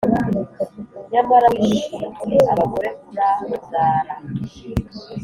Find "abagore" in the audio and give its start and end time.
2.53-2.87